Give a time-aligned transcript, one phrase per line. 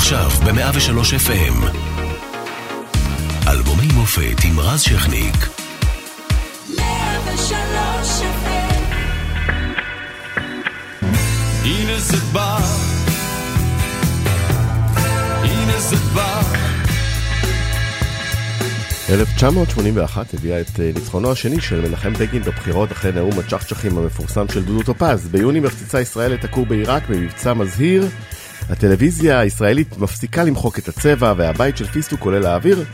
[0.00, 1.66] עכשיו ב-103 FM.
[3.48, 5.34] אלבומי מופת עם רז שכניק.
[6.78, 8.94] 103 FM.
[11.64, 12.58] הנה זה בא,
[15.42, 16.42] הנה זה בא.
[19.10, 24.64] 1981 הביאה את אה, ניצחונו השני של מנחם בגין בבחירות אחרי נאום הצ'חצ'חים המפורסם של
[24.64, 25.28] דודו טופז.
[25.28, 28.08] ביוני מפציצה ישראל את הכור בעיראק במבצע מזהיר.
[28.70, 32.84] הטלוויזיה הישראלית מפסיקה למחוק את הצבע והבית של פיסטוק עולה לאוויר.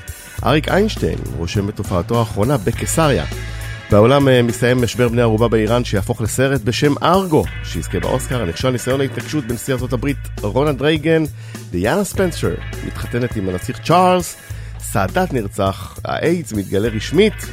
[0.44, 3.24] אריק איינשטיין רושם את הופעתו האחרונה בקיסריה.
[3.90, 9.00] בעולם אה, מסתיים משבר בני ערובה באיראן שיהפוך לסרט בשם ארגו, שיזכה באוסקר, נכשל ניסיון
[9.00, 11.22] ההתנגשות בנשיא ארצות הברית רונלד רייגן,
[11.70, 12.54] דיאנה ספנסר
[12.86, 14.36] מתחתנת עם הנסיך צ'ארלס,
[14.80, 17.46] סאדאת נרצח, האיידס מתגלה רשמית,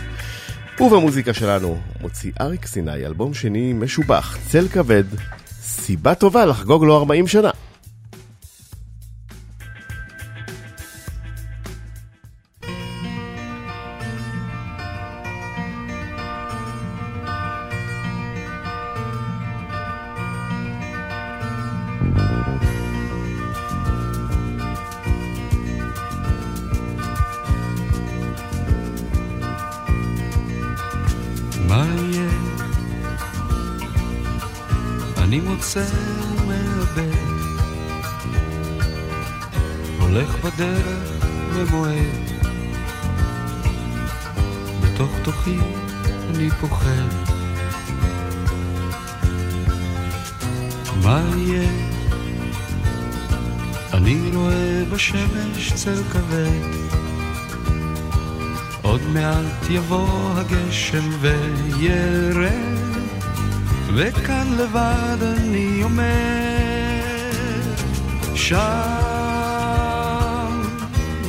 [0.80, 5.04] ובמוזיקה שלנו מוציא אריק סיני אלבום שני משובח, צל כבד,
[5.62, 7.50] סיבה טובה לחגוג לו 40 שנה.
[55.76, 56.70] צל כבד.
[58.82, 62.52] עוד מעט יבוא הגשם וירד,
[63.94, 66.04] וכאן לבד אני עומד.
[68.36, 68.58] שם,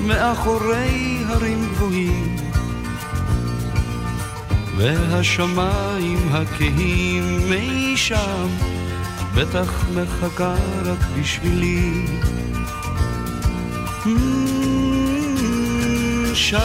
[0.06, 2.36] מאחורי הרים גבוהים,
[4.76, 8.48] והשמיים הכהים מי שם,
[9.34, 12.06] בטח מחכה רק בשבילי.
[16.34, 16.58] שם,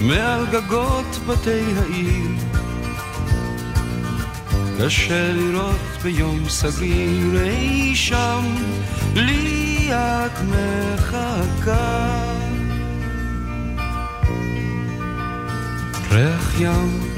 [0.00, 2.30] מעל גגות בתי העיר,
[4.78, 8.44] קשה לראות ביום סגריר אי שם,
[9.14, 11.90] לי את מחכה.
[16.10, 17.10] ריח ים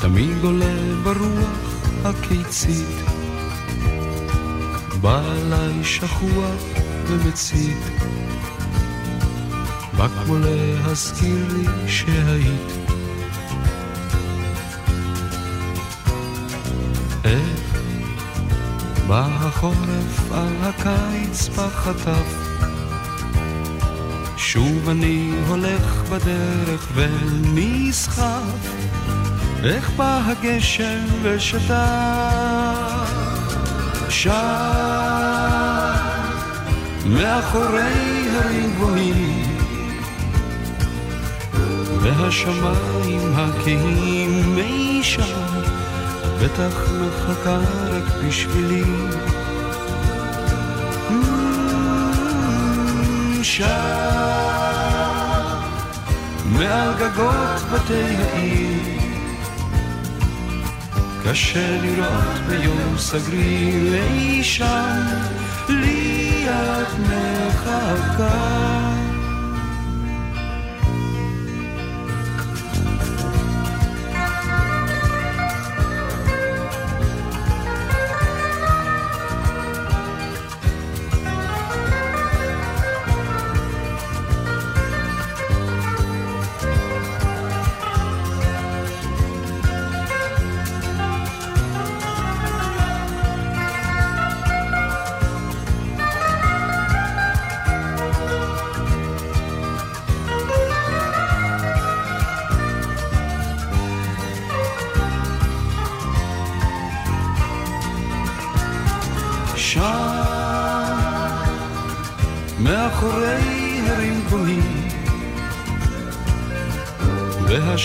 [0.00, 0.79] תמיד עולה
[1.14, 2.96] ברוח הקיצית.
[5.00, 6.62] בא עליי שכוח
[7.06, 7.84] ומצית,
[9.96, 12.72] בא כמו להזכיר לי שהיית.
[17.24, 17.78] איך
[19.06, 22.34] בא החורף על הקיץ בחטף,
[24.36, 28.79] שוב אני הולך בדרך ונסחף,
[29.64, 32.80] איך בא הגשם ושטף.
[34.08, 34.30] שם,
[37.06, 39.56] מאחורי הרים גבוהים,
[42.02, 45.60] והשמיים הכהים מי שם,
[46.42, 47.58] בטח מחכה
[47.90, 48.84] רק בשבילי.
[53.42, 53.64] שם,
[56.44, 58.79] מעל גגות בתי העיר,
[61.30, 65.06] קשה לראות ביום סגריר אי שם,
[65.68, 68.89] לי את מחכה.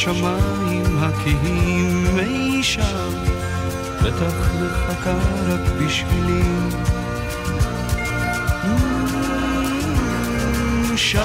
[0.08, 3.14] השמיים הכהים אי שם,
[4.04, 5.18] בטח מחכה
[5.48, 6.44] רק בשבילי.
[10.96, 11.20] שם,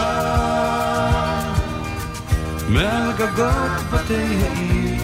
[2.69, 5.03] מעל גגות בתי העיר,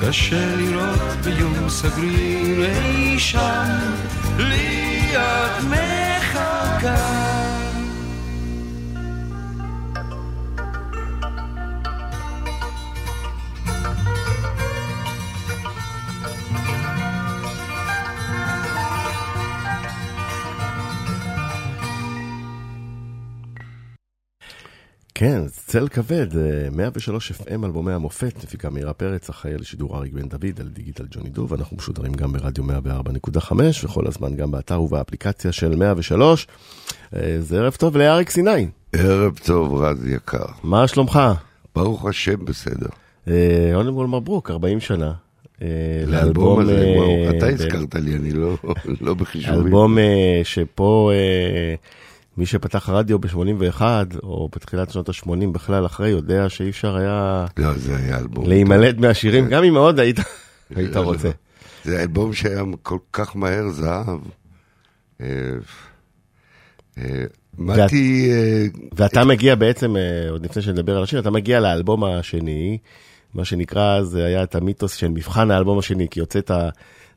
[0.00, 3.68] קשה לראות ביום סגריר אי שם,
[4.38, 7.35] לי את מחכה.
[25.18, 26.26] כן, צל כבד,
[26.72, 31.28] 103 FM אלבומי המופת, מפיקה מאירה פרץ, אחראי לשידור אריק בן דוד על דיגיטל ג'וני
[31.28, 33.52] דוב, אנחנו משודרים גם ברדיו 104.5,
[33.84, 36.46] וכל הזמן גם באתר ובאפליקציה של 103.
[37.14, 38.68] אה, זה ערב טוב לאריק סיני.
[38.92, 40.44] ערב טוב, רז יקר.
[40.62, 41.20] מה שלומך?
[41.74, 42.88] ברוך השם, בסדר.
[43.28, 45.12] אה, קודם כל מברוק, 40 שנה.
[45.62, 45.68] אה,
[46.06, 48.56] לאלבום הזה, וואו, אתה הזכרת לי, אני לא,
[49.00, 49.62] לא בחישובים.
[49.62, 49.98] אלבום
[50.44, 51.10] שפה...
[52.36, 53.82] מי שפתח רדיו ב-81,
[54.22, 57.46] או בתחילת שנות ה-80 בכלל אחרי, יודע שאי אפשר היה...
[57.56, 58.48] לא, זה היה אלבום.
[58.48, 60.16] להימלט מהשירים, גם אם מאוד היית,
[60.76, 61.30] היית רוצה.
[61.84, 64.20] זה אלבום שהיה כל כך מהר זהב.
[65.20, 65.26] אה,
[66.98, 67.24] אה,
[67.58, 68.30] מתי...
[68.30, 69.94] אה, ואתה מגיע בעצם,
[70.30, 72.78] עוד לפני שנדבר על השיר, אתה מגיע לאלבום השני,
[73.34, 76.50] מה שנקרא, זה היה את המיתוס של מבחן האלבום השני, כי יוצאת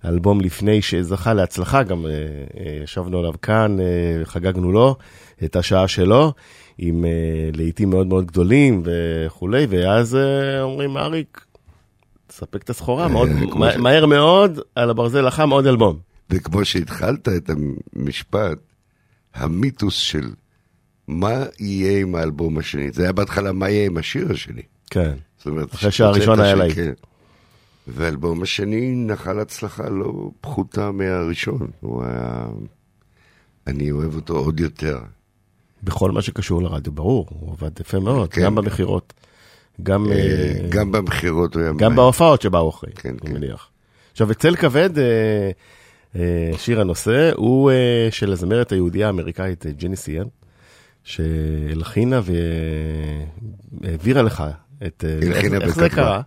[0.04, 4.96] האלבום לפני שזכה להצלחה, גם אה, אה, ישבנו עליו כאן, אה, חגגנו לו
[5.44, 6.34] את השעה שלו,
[6.78, 7.06] עם
[7.54, 10.18] לעיתים מאוד מאוד גדולים וכולי, ואז
[10.62, 11.46] אומרים, אריק,
[12.28, 16.00] תספק את הסחורה, מאוד, מה, מהר מאוד, על הברזל החם עוד אלבום.
[16.30, 17.50] וכמו שהתחלת את
[17.96, 18.58] המשפט,
[19.34, 20.30] המיתוס של
[21.08, 24.62] מה יהיה עם האלבום השני, זה היה בהתחלה מה יהיה עם השיר השני.
[24.90, 25.14] כן,
[25.46, 26.78] אומרת, אחרי שהראשון היה להיט.
[27.94, 31.68] והאלבום השני נחל הצלחה לא פחותה מהראשון.
[31.80, 32.48] הוא היה...
[33.68, 35.00] אני אוהב אותו עוד יותר.
[35.84, 38.42] בכל מה שקשור לרדיו, ברור, הוא עבד יפה מאוד, כן.
[38.42, 39.14] גם במכירות.
[39.84, 41.72] גם, אה, אה, גם במכירות הוא היה...
[41.78, 43.34] גם בהופעות שבאו אחרי, כן, אני כן.
[43.34, 43.70] מניח.
[44.12, 44.90] עכשיו, אצל כבד,
[46.16, 47.72] אה, שיר הנושא, הוא
[48.12, 50.26] של הזמרת היהודייה האמריקאית ג'ני סיאן,
[51.04, 52.22] שהלחינה
[53.82, 54.44] והעבירה לך
[54.86, 55.06] את...
[55.32, 56.22] איך זה קרה?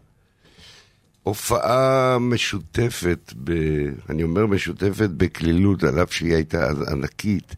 [1.23, 3.53] הופעה משותפת, ב,
[4.11, 7.57] אני אומר משותפת בקלילות, על אף שהיא הייתה אז ענקית,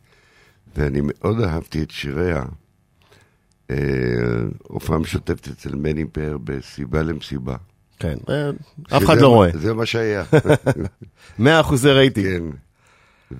[0.77, 2.45] ואני מאוד אהבתי את שיריה.
[3.71, 3.77] אה,
[4.63, 7.57] הופעה משותפת אצל מני פאר בסיבה למסיבה.
[7.99, 8.51] כן, אה,
[8.97, 9.51] אף אחד לא רואה.
[9.55, 10.25] זה מה שהיה.
[11.39, 12.55] מאה אחוזי רייטינג.
[13.31, 13.37] כן.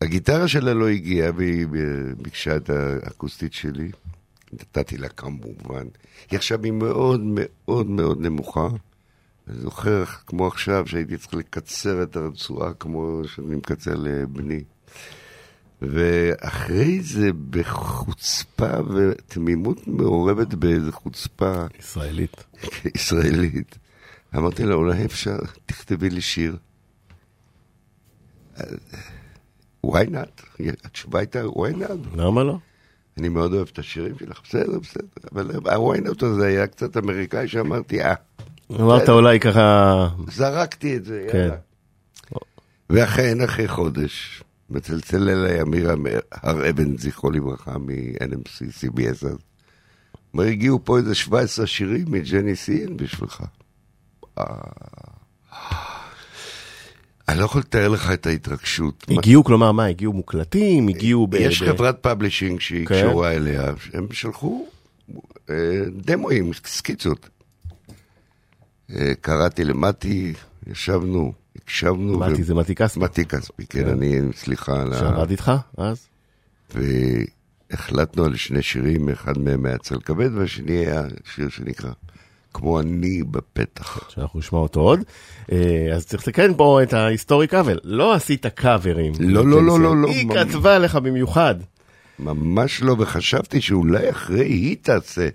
[0.00, 1.66] והגיטרה שלה לא הגיעה, והיא
[2.16, 3.90] ביקשה את האקוסטית שלי.
[4.52, 5.86] נתתי לה כמובן.
[6.30, 8.68] היא עכשיו היא מאוד מאוד מאוד נמוכה.
[9.48, 14.60] אני זוכר, כמו עכשיו, שהייתי צריך לקצר את הרצועה כמו שאני מקצר לבני.
[15.82, 21.66] ואחרי זה, בחוצפה ותמימות מעורבת באיזה חוצפה...
[21.78, 22.44] ישראלית.
[22.94, 23.78] ישראלית.
[24.36, 25.36] אמרתי לה, אולי אפשר,
[25.66, 26.56] תכתבי לי שיר.
[29.86, 30.62] why not?
[30.84, 32.16] התשובה הייתה, why not?
[32.16, 32.58] למה לא?
[33.18, 35.06] אני מאוד אוהב את השירים שלך, בסדר, בסדר.
[35.32, 38.14] אבל ה-why not הזה היה קצת אמריקאי שאמרתי, אה.
[38.72, 40.08] אמרת אולי ככה...
[40.30, 41.38] זרקתי את זה, כן.
[41.38, 41.56] יאללה.
[42.90, 45.90] ואכן, אחרי חודש, מצלצל אליי אמיר
[46.32, 49.38] הר אבן, זכרו לברכה, מ-NMC, CBS אז.
[50.34, 53.44] אומר, הגיעו פה איזה 17 שירים מג'ני סין בשבילך.
[54.38, 54.44] אה.
[57.28, 59.06] אני לא יכול לתאר לך את ההתרגשות.
[59.10, 60.88] הגיעו, כלומר, מה, הגיעו מוקלטים?
[60.88, 61.34] הגיעו ב...
[61.34, 62.94] יש חברת publishing שהיא כן.
[62.94, 64.66] קשורה אליה, הם שלחו
[65.50, 65.54] אה,
[65.90, 67.28] דמואים, סקיצות.
[68.96, 70.32] אה, קראתי למתי,
[70.66, 72.18] ישבנו, הקשבנו.
[72.18, 73.00] מתי זה מתי כספי?
[73.00, 73.88] מתי כספי, כן, כן.
[73.88, 74.98] אני, סליחה על ה...
[74.98, 76.06] שעבד איתך אז?
[76.74, 81.02] והחלטנו על שני שירים, אחד מהם היה צל כבד, והשני היה
[81.34, 81.90] שיר שנקרא
[82.54, 84.10] כמו אני בפתח.
[84.10, 85.00] שאנחנו נשמע אותו עוד.
[85.52, 87.78] אה, אז צריך לתקן פה את ההיסטורי קאבר.
[87.84, 89.12] לא עשית קאברים.
[89.20, 90.08] לא, לא, לא, לא, לא.
[90.08, 91.54] היא כתבה לך במיוחד.
[92.18, 95.28] ממש לא, וחשבתי שאולי אחרי היא תעשה.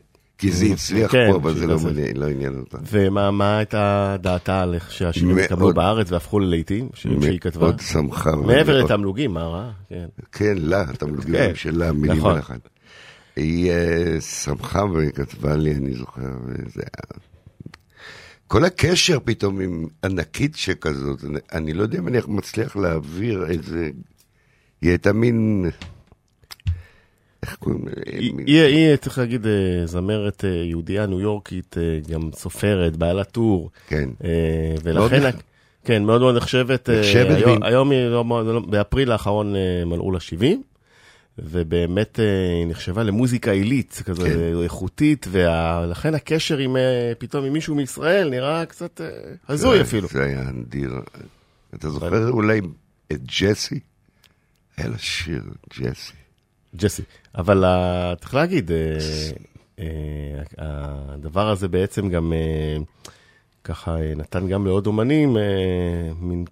[0.44, 1.78] כי זה הצליח כן, פה, אבל זה לא,
[2.16, 2.78] לא עניין אותה.
[2.92, 7.66] ומה הייתה דעתה על איך שהשירים התקבלו בארץ והפכו ללהיטים, שירים שהיא כתבה?
[7.66, 8.36] מאוד שמחה.
[8.36, 9.72] מעבר לתמלוגים, מה רע?
[9.90, 12.38] כן, כן לה, התמלוגים כן, שלה, מילים נכון.
[12.38, 12.58] אחד.
[13.36, 13.72] היא
[14.20, 17.20] שמחה והיא כתבה לי, אני זוכר, וזה היה...
[18.48, 23.90] כל הקשר פתאום עם ענקית שכזאת, אני, אני לא יודע אם אני מצליח להעביר איזה...
[24.82, 25.70] היא הייתה מין...
[27.44, 28.02] איך קוראים לזה?
[28.46, 31.76] היא, צריך להגיד, אה, זמרת אה, יהודייה ניו יורקית,
[32.12, 33.70] גם סופרת, בעלת טור.
[33.88, 34.10] כן.
[34.84, 35.30] ולכן...
[35.86, 36.90] כן, מאוד מאוד נחשבת.
[36.90, 37.38] נחשבת.
[37.38, 39.54] היום, היום היא, לא באפריל האחרון
[39.86, 40.64] מלאו לה 70.
[41.38, 44.64] ובאמת היא נחשבה למוזיקה עילית, כזו כן.
[44.64, 46.76] איכותית, ולכן הקשר עם,
[47.18, 49.02] פתאום עם מישהו מישראל נראה קצת
[49.50, 50.08] הזוי אפילו.
[50.08, 50.92] זה היה נדיר.
[51.76, 52.62] אתה זוכר אולי
[53.12, 53.80] את ג'סי?
[54.78, 55.44] היה לה שיר,
[55.80, 56.14] ג'סי.
[56.76, 57.02] ג'סי.
[57.36, 57.64] אבל
[58.20, 58.72] צריך להגיד,
[60.58, 62.34] הדבר הזה בעצם גם
[63.64, 65.38] ככה נתן גם לעוד אומנים
[66.20, 66.46] מין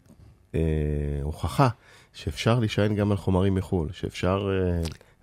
[1.24, 1.68] הוכחה
[2.14, 4.50] שאפשר להישען גם על חומרים מחו"ל, שאפשר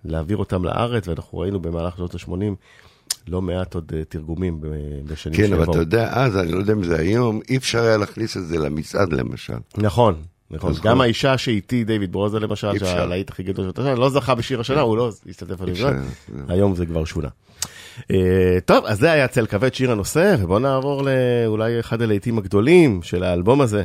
[0.05, 2.55] להעביר אותם לארץ, ואנחנו ראינו במהלך שנות ה-80
[3.27, 4.61] לא מעט עוד תרגומים
[5.05, 7.97] בשנים כן, אבל אתה יודע, אז, אני לא יודע אם זה היום, אי אפשר היה
[7.97, 9.57] להכניס את זה למצעד למשל.
[9.77, 10.73] נכון, נכון.
[10.83, 14.81] גם האישה שאיתי, דיוויד ברוזה למשל, שהלהיט הכי גדול של השנה, לא זכה בשיר השנה,
[14.81, 15.89] הוא לא השתתף על זה,
[16.47, 17.29] היום זה כבר שונה.
[18.65, 23.23] טוב, אז זה היה צל כבד, שיר הנושא, ובואו נעבור לאולי אחד הלהיטים הגדולים של
[23.23, 23.83] האלבום הזה.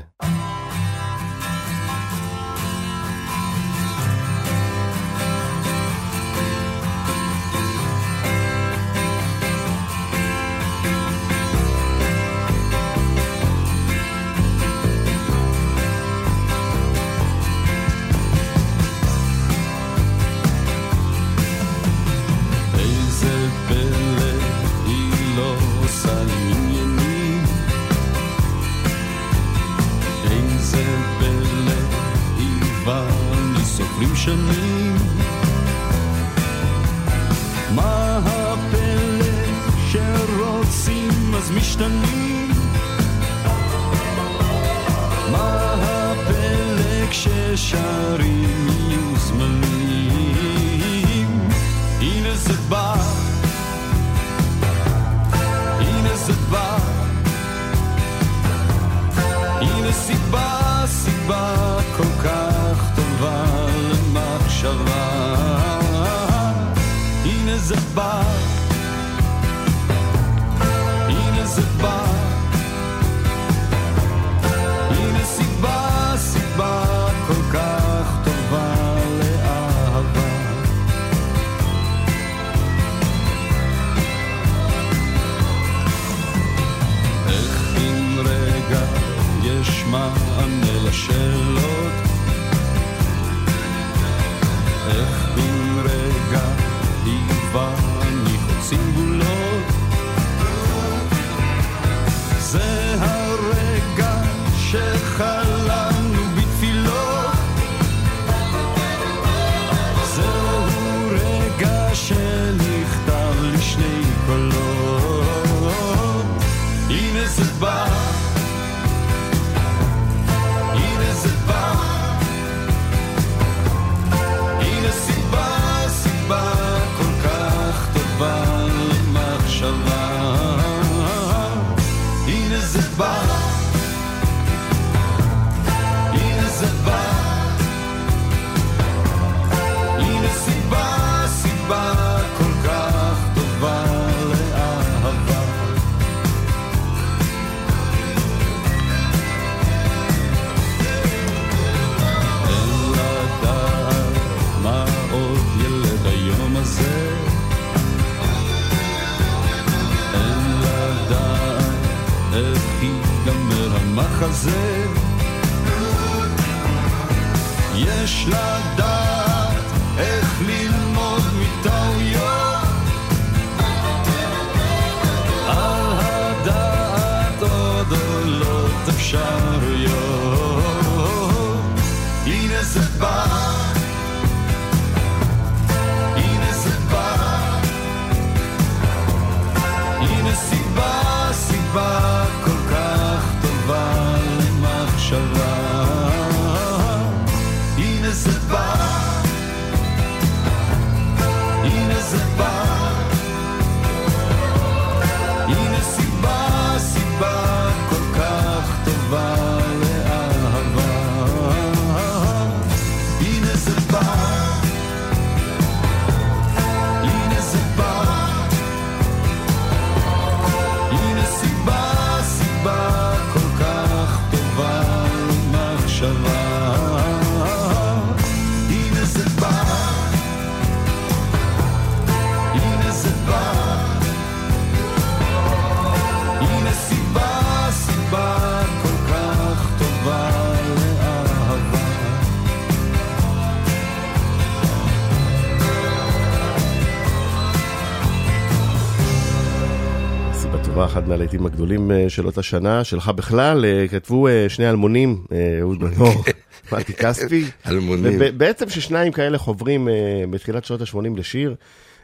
[251.04, 255.24] אחד מהלהיטים הגדולים של אותה שנה, שלך בכלל, כתבו שני אלמונים,
[255.60, 256.24] אהוד בנור,
[256.72, 257.44] מתי כספי.
[257.66, 258.18] אלמונים.
[258.36, 259.88] בעצם ששניים כאלה חוברים
[260.30, 261.54] בתחילת שנות ה-80 לשיר,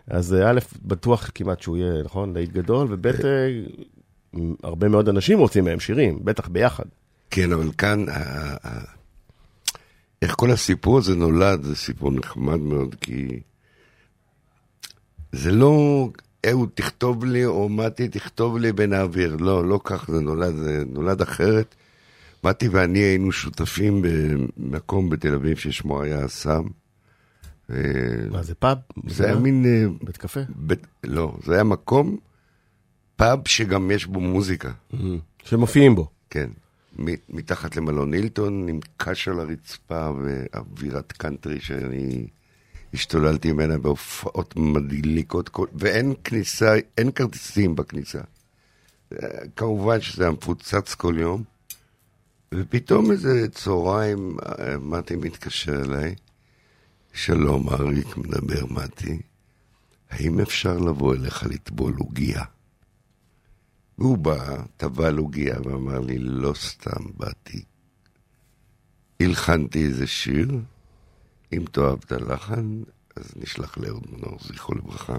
[0.06, 3.06] אז א', בטוח כמעט שהוא יהיה, נכון, להיט גדול, וב',
[4.62, 6.84] הרבה מאוד אנשים רוצים מהם שירים, בטח ביחד.
[7.30, 8.04] כן, אבל כאן,
[10.22, 13.40] איך כל הסיפור הזה נולד, זה סיפור נחמד מאוד, כי
[15.32, 16.08] זה לא
[16.48, 21.22] אהוד תכתוב לי, או מתי תכתוב לי בנעביר, לא, לא כך זה נולד, זה נולד
[21.22, 21.74] אחרת.
[22.44, 26.62] מתי ואני היינו שותפים במקום בתל אביב ששמו היה אסם.
[28.30, 28.78] מה, זה פאב?
[29.06, 29.64] זה היה מין...
[29.66, 30.40] אה, בית קפה?
[30.48, 32.16] בית, לא, זה היה מקום,
[33.16, 34.70] פאב שגם יש בו מוזיקה.
[35.44, 36.08] שמופיעים בו.
[36.30, 36.50] כן.
[37.28, 42.26] מתחת למלון הילטון, עם קש על הרצפה ואווירת קאנטרי שאני
[42.94, 48.20] השתוללתי ממנה בהופעות מדליקות, ואין כניסה, אין כרטיסים בכניסה.
[49.56, 51.42] כמובן שזה היה מפוצץ כל יום,
[52.54, 54.36] ופתאום איזה צהריים
[54.80, 56.14] מתי מתקשר אליי,
[57.12, 59.18] שלום אריק, מדבר מתי,
[60.10, 62.44] האם אפשר לבוא אליך לטבול עוגייה?
[63.98, 67.62] והוא בא, טבע לוגיה ואמר לי, לא סתם באתי.
[69.20, 70.58] הלחנתי איזה שיר,
[71.52, 72.82] אם תאהב את הלחן,
[73.16, 75.18] אז נשלח לאהוד מנור, זכרו לברכה.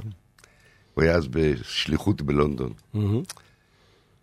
[0.93, 2.73] הוא היה אז בשליחות בלונדון.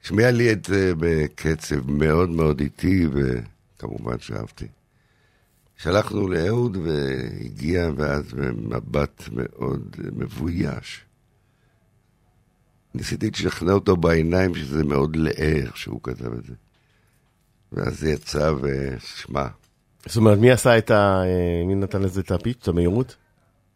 [0.02, 4.66] השמיע לי את זה בקצב מאוד מאוד איטי, וכמובן שאהבתי.
[5.76, 11.04] שלחנו לאהוד והגיע, ואז במבט מאוד מבויש.
[12.94, 16.54] ניסיתי לשכנע אותו בעיניים שזה מאוד לאה איך שהוא כתב את זה.
[17.72, 19.46] ואז זה יצא ושמע.
[20.06, 21.22] זאת אומרת, מי עשה את ה...
[21.66, 23.16] מי נתן לזה את הפיץ', את המהירות?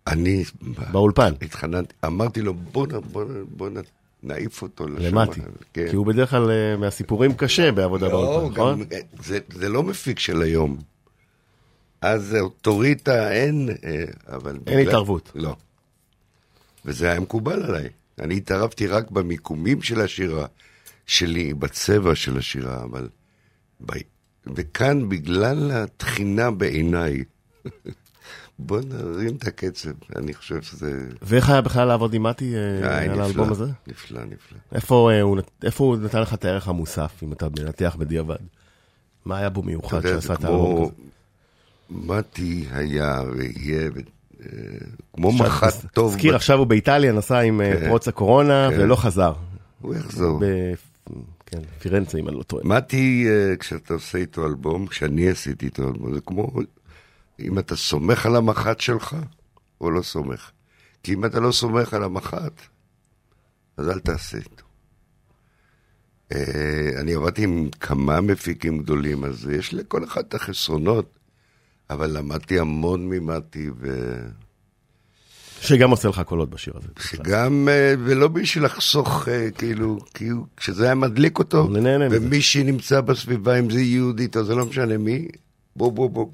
[0.07, 0.45] אני...
[0.93, 1.33] באולפן.
[1.43, 3.69] התחננתי, אמרתי לו, בוא, בוא, בוא
[4.23, 5.05] נעיף אותו לשם.
[5.05, 5.41] למטי.
[5.73, 5.89] כן.
[5.91, 8.85] כי הוא בדרך כלל אה, מהסיפורים קשה בעבודה לא, באולפן, נכון?
[8.93, 10.79] אה, זה, זה לא מפיק של היום.
[12.01, 14.59] אז אוטוריטה אין, אה, אבל...
[14.67, 14.89] אין בגלל...
[14.89, 15.33] התערבות.
[15.35, 15.57] לא.
[16.85, 17.89] וזה היה מקובל עליי.
[18.21, 20.47] אני התערבתי רק במיקומים של השירה
[21.07, 23.09] שלי, בצבע של השירה, אבל...
[24.47, 27.25] וכאן, בגלל התחינה בעיניי,
[28.59, 31.09] בוא נרים את הקצב, אני חושב שזה...
[31.23, 33.67] ואיך היה בכלל לעבוד עם מתי אה, על האלבום הזה?
[33.87, 34.59] נפלא, נפלא.
[34.73, 38.37] איפה אה, הוא, איפה הוא נתן לך את הערך המוסף, אם אתה מנתח בדיעבד?
[39.25, 40.93] מה היה בו מיוחד שעשה את האלבום הזה?
[41.91, 43.91] מתי היה ויהיה,
[45.13, 46.15] כמו מח"ט טוב.
[46.15, 47.89] תזכיר, עכשיו הוא באיטליה, נסע עם אה, כן.
[47.89, 48.81] פרוץ הקורונה כן.
[48.81, 49.33] ולא חזר.
[49.81, 50.41] הוא יחזור.
[51.53, 52.65] כן, פירנצה, אם אני לא טועה.
[52.65, 56.53] מתי, אה, כשאתה עושה איתו אלבום, כשאני עשיתי איתו אלבום, זה כמו
[57.41, 59.17] אם אתה סומך על המח"ט שלך,
[59.81, 60.51] או לא סומך.
[61.03, 62.61] כי אם אתה לא סומך על המח"ט,
[63.77, 64.65] אז אל תעשה איתו.
[66.33, 71.19] אה, אני עבדתי עם כמה מפיקים גדולים, אז יש לכל אחד את החסרונות.
[71.91, 74.17] אבל למדתי המון ממתי ו...
[75.63, 76.89] שגם עושה לך קולות בשיר הזה.
[77.01, 81.69] שגם, אה, ולא בשביל לחסוך, אה, כאילו, כאילו, כשזה היה מדליק אותו,
[82.11, 85.29] ומי שנמצא בסביבה, אם זה יהודית או זה לא משנה מי,
[85.77, 86.27] בוא, בוא, בוא.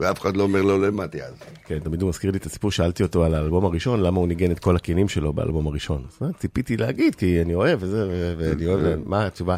[0.00, 1.34] ואף אחד לא אומר לו למדתי אז.
[1.66, 4.50] כן, תמיד הוא מזכיר לי את הסיפור, שאלתי אותו על האלבום הראשון, למה הוא ניגן
[4.50, 6.04] את כל הכלים שלו באלבום הראשון.
[6.20, 9.56] אז ציפיתי להגיד, כי אני אוהב וזה, ואני אוהב, מה התשובה?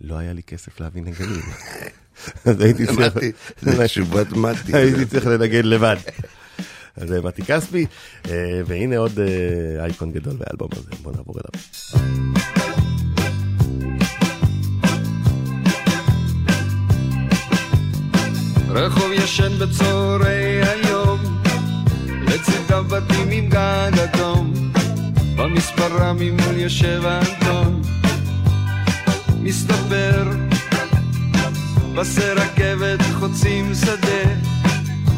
[0.00, 1.40] לא היה לי כסף להביא נגנים.
[2.46, 3.14] אז הייתי צריך...
[3.60, 4.76] זה תשובת מתי.
[4.76, 5.96] הייתי צריך לנגן לבד.
[6.96, 7.86] אז מתי כספי,
[8.30, 11.64] אה, והנה עוד אה, אייקון גדול באלבום הזה, בוא נעבור אליו.
[18.68, 21.18] רחוב ישן בצהרי היום,
[22.28, 24.52] לצידיו בתים עם גג אדום,
[25.36, 27.82] במספרה ממול יושב אנטון,
[29.40, 30.32] מסתבר
[31.96, 34.34] פסי רכבת חוצים שדה,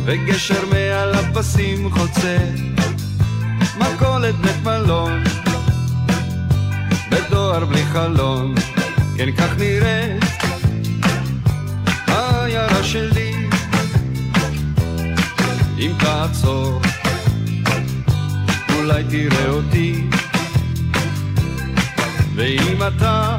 [0.06, 2.38] וגשר מעל הפסים חוצה.
[3.78, 5.24] מכולת בית מלון,
[7.10, 8.54] בדואר בלי חלון,
[9.16, 10.24] כן כך נראית
[12.06, 13.32] העיירה שלי.
[15.78, 16.80] אם תעצור,
[18.76, 20.04] אולי תראה אותי,
[22.34, 23.38] ואם אתה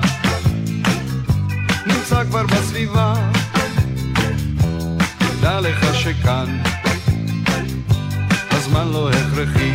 [1.85, 3.36] נמצא כבר בסביבה,
[5.47, 6.61] לך שכאן
[8.51, 9.73] הזמן לא הכרחי.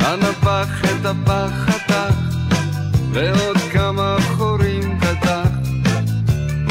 [0.00, 2.14] הנפח את הפח חתך,
[3.12, 5.48] ועוד כמה חורים קדח,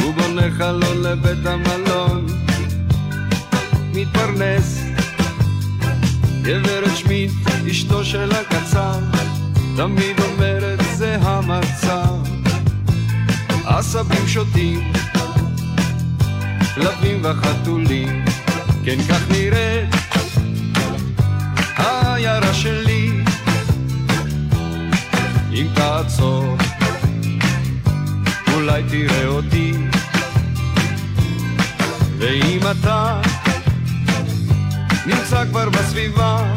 [0.03, 2.25] הוא בונה חלון לבית המלון,
[3.93, 4.79] מתפרנס,
[6.41, 7.31] גברת שמיט,
[7.71, 8.99] אשתו של הקצר,
[9.77, 12.15] תמיד אומרת זה המצב.
[13.65, 14.93] עשבים שוטים,
[17.23, 18.25] וחתולים,
[18.85, 19.95] כן כך נראית
[21.75, 23.23] העיירה שלי.
[25.51, 26.57] אם תעצור,
[28.53, 29.73] אולי תראה אותי,
[32.17, 33.21] ואם אתה
[35.05, 36.53] נמצא כבר בסביבה,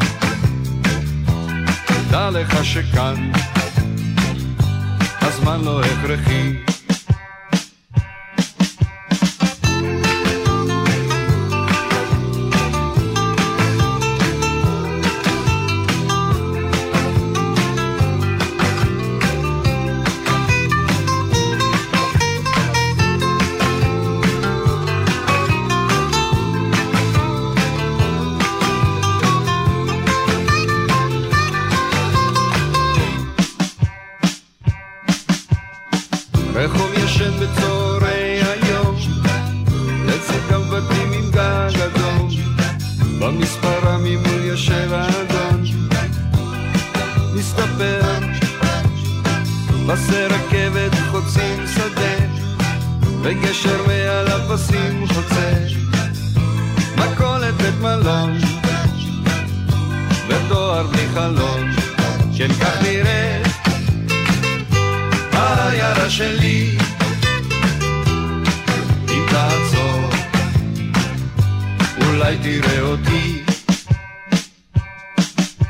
[2.11, 3.31] דע לך שכאן
[5.21, 6.66] הזמן לא הכרחי.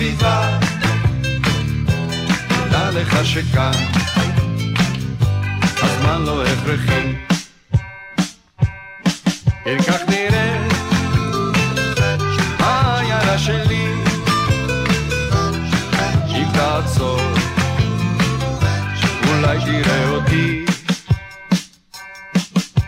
[0.00, 0.58] הסביבה.
[2.70, 3.72] דע לך שכאן
[5.82, 7.14] הזמן לא הכרחי.
[9.66, 10.72] אם כך נראית
[12.58, 13.92] העיירה שלי,
[16.28, 17.20] אם תעצור
[19.28, 20.64] אולי תראה אותי.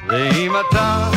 [0.09, 1.12] ואם אתה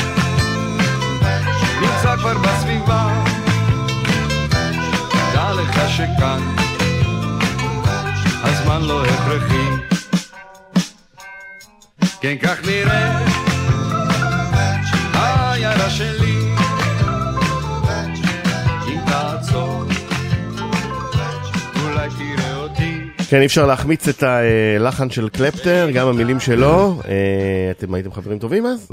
[23.42, 27.02] אי אפשר להחמיץ את הלחן של קלפטר, גם המילים שלו.
[27.08, 28.88] אה, אתם הייתם חברים טובים אז?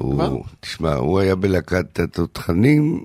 [0.61, 3.05] תשמע, הוא היה בלהקת התותחנים,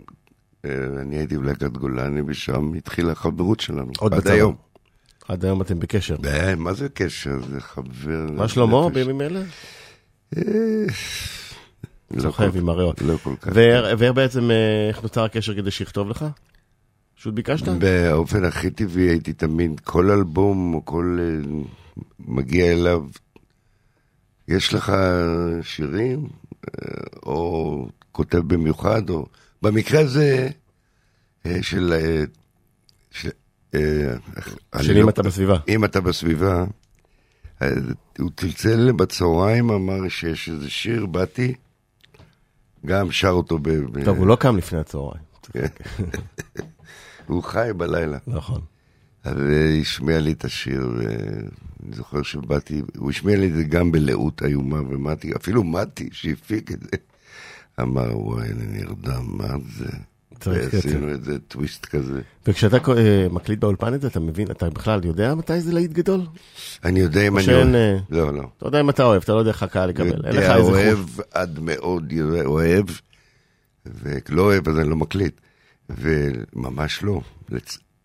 [0.65, 3.91] אני הייתי בלהקת גולני, ושם התחילה החברות שלנו.
[3.99, 4.55] עוד עד היום.
[5.27, 6.15] עד היום אתם בקשר.
[6.57, 7.39] מה זה קשר?
[7.49, 8.25] זה חבר...
[8.31, 9.41] מה שלמה בימים אלה?
[10.37, 10.43] אה,
[12.19, 13.01] צוחב עם הריאות.
[13.01, 13.51] לא כל כך.
[13.53, 14.49] ואיך בעצם,
[14.89, 16.25] איך נוצר הקשר כדי שיכתוב לך?
[17.15, 17.67] פשוט ביקשת?
[17.67, 21.17] באופן הכי טבעי הייתי תמיד, כל אלבום או כל...
[21.19, 21.49] אה,
[22.19, 23.03] מגיע אליו,
[24.47, 24.93] יש לך
[25.61, 26.27] שירים,
[26.65, 26.87] אה,
[27.25, 29.25] או כותב במיוחד, או...
[29.61, 30.49] במקרה הזה,
[31.45, 31.93] אה, של...
[33.11, 33.29] של,
[34.81, 35.57] של אם לא, אתה בסביבה.
[35.67, 36.65] אם אתה בסביבה,
[38.19, 41.53] הוא צלצל בצהריים, אמר שיש איזה שיר, באתי,
[42.85, 43.69] גם שר אותו ב...
[44.05, 45.23] טוב, הוא לא קם לפני הצהריים.
[47.27, 48.17] הוא חי בלילה.
[48.27, 48.61] נכון.
[49.23, 49.37] אז
[49.81, 54.81] השמיע לי את השיר, ואני זוכר שבאתי, הוא השמיע לי את זה גם בלאות איומה,
[54.81, 56.97] ומתי, אפילו מתי שהפיק את זה,
[57.81, 59.89] אמר, וואי, אני נרדם, מה זה?
[60.45, 62.21] ועשינו איזה טוויסט כזה.
[62.47, 62.89] וכשאתה uh,
[63.31, 66.21] מקליט באולפן את זה, אתה מבין, אתה בכלל יודע מתי זה להיט גדול?
[66.83, 67.45] אני יודע אם אני...
[67.45, 67.77] שאין, uh,
[68.09, 68.43] לא, לא.
[68.57, 70.27] אתה יודע אם אתה אוהב, אתה לא יודע איך הקהל לקבל.
[70.27, 70.99] יודע, אוהב
[71.31, 72.13] עד מאוד,
[72.45, 72.85] אוהב,
[73.85, 75.41] ולא אוהב, אז אני לא מקליט.
[75.89, 77.21] וממש לא.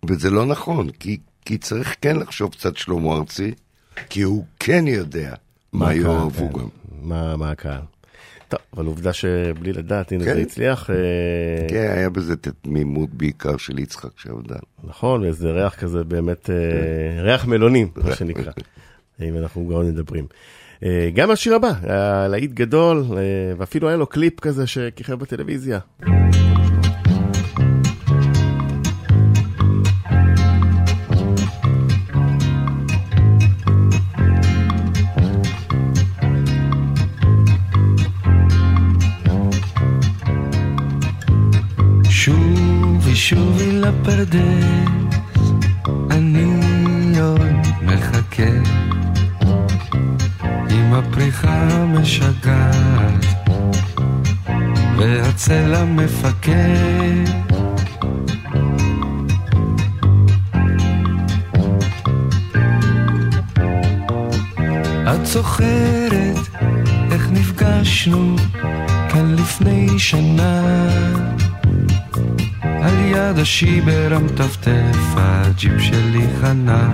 [0.08, 3.54] וזה לא נכון, כי, כי צריך כן לחשוב קצת שלמה ארצי,
[4.08, 5.34] כי הוא כן יודע
[5.72, 6.58] מה יאהבו כן.
[6.58, 6.68] גם.
[7.02, 7.82] מה, מה הקהל.
[8.52, 10.34] טוב, אבל עובדה שבלי לדעת, הנה כן.
[10.34, 10.90] זה הצליח.
[10.90, 10.96] אה,
[11.68, 14.56] כן, היה בזה תמימות בעיקר של יצחק שעבדה.
[14.84, 17.22] נכון, איזה ריח כזה באמת, אה.
[17.22, 18.52] ריח מלונים, מה שנקרא,
[19.20, 20.26] אם אנחנו כבר מדברים.
[20.84, 21.72] אה, גם השיר הבא,
[22.28, 23.04] להיט גדול,
[23.58, 25.78] ואפילו היה לו קליפ כזה שכיכב בטלוויזיה.
[44.02, 45.12] ושובי לפרדס,
[46.10, 47.42] אני עוד
[47.82, 48.52] מחכה.
[50.70, 53.24] עם הפריחה המשגעת
[54.96, 57.24] והצל המפקד
[65.14, 66.36] את זוכרת
[67.12, 68.36] איך נפגשנו
[69.12, 70.62] כאן לפני שנה
[73.14, 76.92] על יד השיבר המטפטף הג'יפ שלי חנה.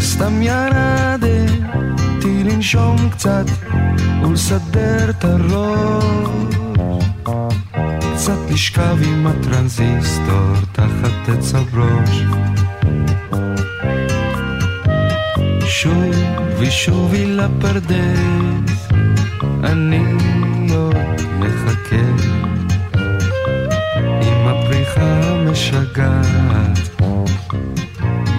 [0.00, 3.44] סתם ירדתי לנשום קצת
[4.22, 6.04] ולסדר את הראש.
[8.14, 12.22] קצת לשכב עם הטרנזיסטור תחת עץ הברוש
[15.64, 16.14] שוב
[16.58, 18.88] ושובי לפרדס,
[19.64, 20.04] אני
[21.64, 21.96] מחכה
[24.22, 27.00] עם הפריחה המשגעת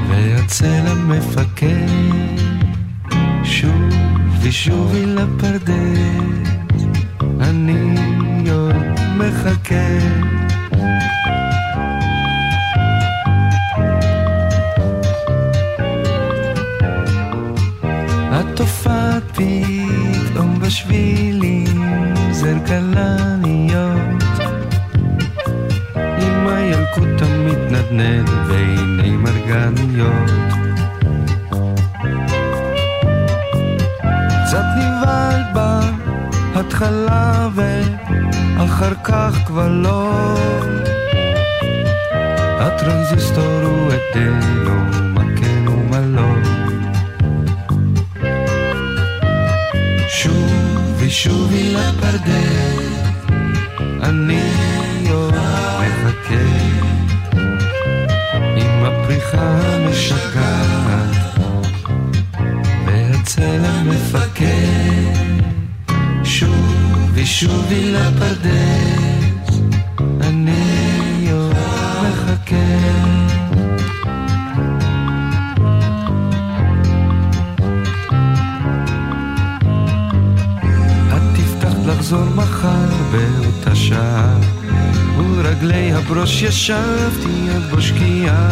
[0.09, 1.87] והצל המפקד.
[3.43, 3.89] שוב
[4.41, 5.80] ושובי לפרדס,
[39.51, 40.13] כבר לא.
[42.59, 45.00] הטרנזיסטור הוא אדלו,
[86.61, 88.50] הברוש ישבתי עד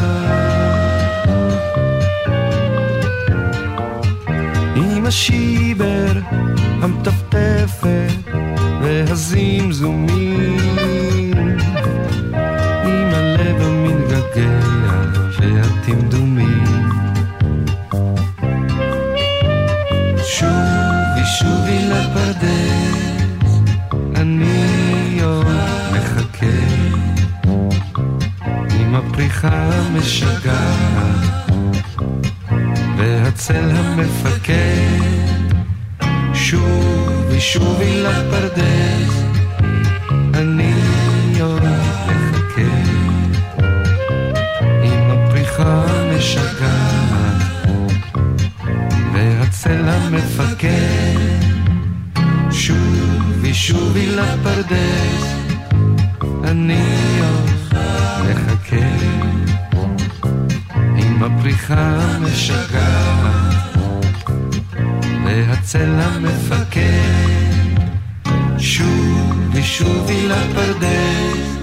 [36.49, 39.23] שובי שובי לפרדס.
[40.33, 40.73] אני
[41.41, 42.71] עוד מחכה
[44.83, 47.69] עם הפריחה המשגעת.
[49.13, 51.19] והצל המפקד
[52.51, 55.33] שובי שובי לפרדס,
[56.43, 56.83] אני
[57.19, 57.49] עוד
[58.23, 58.85] מחכה
[60.97, 63.48] עם הפריחה המשגעת
[65.29, 67.39] והצל המפקד.
[68.57, 71.57] שובי שובי לפרדס,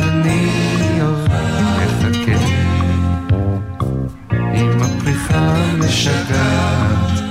[0.00, 2.38] אני עוד מחכה
[4.54, 7.22] עם הפריחה המשגעת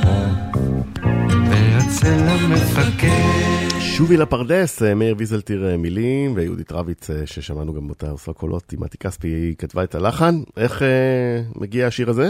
[1.77, 3.79] אצל המפקד.
[3.79, 8.83] שובי לפרדס, אה, מאיר ויזלטיר מילים, ויהודית רביץ, אה, ששמענו גם אותה עושה קולות, עם
[8.83, 10.41] מתי כספי, היא כתבה את הלחן.
[10.57, 12.29] איך אה, מגיע השיר הזה?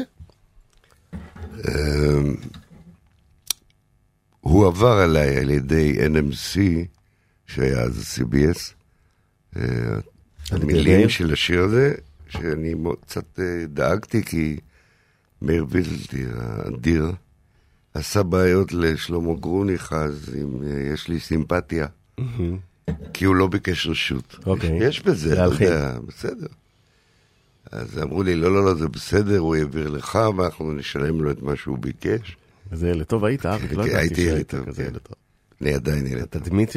[4.41, 6.59] הוא עבר עליי על ידי NMC,
[7.47, 8.73] שהיה אז CBS,
[10.51, 11.93] המילים של השיר הזה,
[12.29, 14.57] שאני קצת דאגתי, כי
[15.41, 17.11] מאיר ויזלטיר האדיר,
[17.93, 21.87] עשה בעיות לשלמה גרוניך, אז אם אה, יש לי סימפתיה.
[23.13, 24.37] כי הוא לא ביקש רשות.
[24.45, 24.87] אוקיי.
[24.87, 26.47] יש בזה, אתה יודע, בסדר.
[27.71, 31.41] אז אמרו לי, לא, לא, לא, זה בסדר, הוא יעביר לך, ואנחנו נשלם לו את
[31.41, 32.37] מה שהוא ביקש.
[32.71, 35.15] איזה ילד טוב היית, אריק, לא ידעתי שהיית כזה ילד טוב.
[35.61, 36.41] אני עדיין ילד טוב.
[36.41, 36.73] התדמית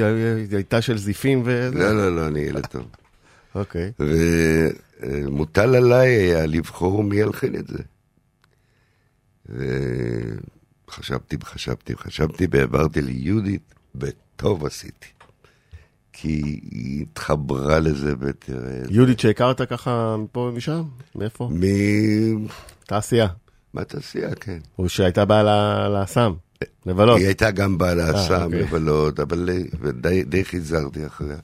[0.52, 1.70] הייתה של זיפים ו...
[1.72, 2.87] לא, לא, לא, אני ילד טוב.
[3.54, 3.92] אוקיי.
[5.00, 7.78] ומוטל עליי היה לבחור מי ילחין את זה.
[10.90, 15.07] חשבתי וחשבתי וחשבתי והעברתי ליהודית, וטוב עשיתי.
[16.12, 18.83] כי היא התחברה לזה ותראה...
[18.90, 20.83] יהודית שהכרת ככה מפה ומשם?
[21.14, 21.50] מאיפה?
[21.52, 21.62] מ...
[22.87, 23.28] תעשייה.
[23.75, 24.59] מה תעשייה, כן.
[24.79, 26.33] או שהייתה באה לאסם,
[26.87, 27.19] לבלות.
[27.19, 28.61] היא הייתה גם באה לאסם, אוקיי.
[28.61, 29.51] לבלות, אבל
[30.27, 31.37] די חיזרתי אחריה.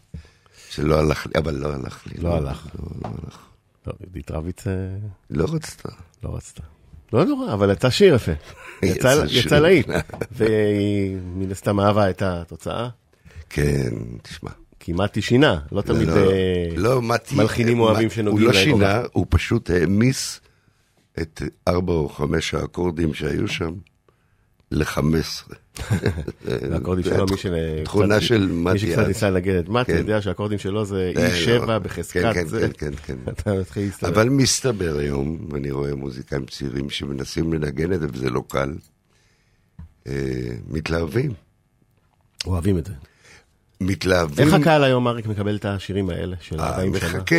[0.71, 2.23] שלא הלך לי, אבל לא הלך לי.
[2.23, 2.67] לא הלך.
[2.79, 3.39] לא, לא הלך.
[3.87, 4.67] לא, עידית רביץ...
[4.67, 4.73] אה,
[5.31, 5.89] לא רצתה.
[6.25, 6.63] לא רצתה.
[7.13, 8.33] לא נורא, אבל יצא שיר יפה.
[9.31, 9.89] יצא להיט.
[10.33, 12.89] והיא מן הסתם אהבה את התוצאה.
[13.51, 13.91] כן,
[14.23, 14.51] תשמע.
[14.81, 16.09] כי מתי שינה, לא תמיד
[16.77, 20.41] לא, אה, מתי, מלחינים אוהבים שנוגעים הוא לא שינה, הוא פשוט העמיס
[21.23, 23.73] את ארבע או חמש האקורדים שהיו שם
[24.71, 25.55] ל-15.
[26.73, 27.47] האקורדים שלו, מי ש...
[27.85, 28.73] תכונה של מתי.
[28.73, 31.79] מי שקצת ניסה לנגד את מתי, יודע שהאקורדים שלו זה אה, E7 לא.
[31.79, 32.69] בחזקת כן, זה.
[32.79, 33.49] כן, כן, כן.
[34.09, 38.75] אבל מסתבר היום, ואני רואה מוזיקאים צעירים שמנסים לנגן את זה, וזה לא קל,
[40.07, 40.13] אה,
[40.69, 41.33] מתלהבים.
[42.47, 42.93] אוהבים את זה.
[43.81, 44.47] מתלהבים.
[44.47, 47.09] איך הקהל היום, אריק, מקבל את השירים האלה של 40 שנה?
[47.09, 47.37] מחכה,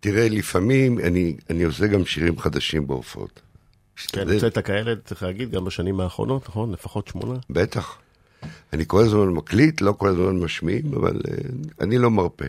[0.00, 3.40] תראה, לפעמים אני, אני עושה גם שירים חדשים בהופעות.
[4.06, 6.72] כן, הוצאת כאלה, צריך להגיד, גם בשנים האחרונות, נכון?
[6.72, 7.38] לפחות שמונה?
[7.50, 7.98] בטח.
[8.72, 11.30] אני כל הזמן מקליט, לא כל הזמן משמיעים, אבל uh,
[11.80, 12.44] אני לא מרפה.